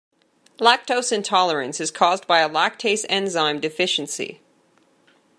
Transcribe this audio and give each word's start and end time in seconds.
Lactose 0.57 1.11
intolerance 1.11 1.79
is 1.79 1.91
caused 1.91 2.25
by 2.25 2.39
a 2.39 2.49
lactase 2.49 3.05
enzyme 3.07 3.59
deficiency. 3.59 4.41